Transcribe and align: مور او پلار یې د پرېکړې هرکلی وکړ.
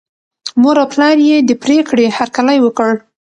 مور 0.61 0.75
او 0.81 0.87
پلار 0.93 1.17
یې 1.27 1.37
د 1.49 1.51
پرېکړې 1.63 2.05
هرکلی 2.17 2.57
وکړ. 2.61 2.91